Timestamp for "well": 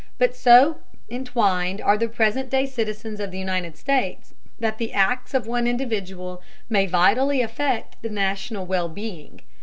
8.65-8.89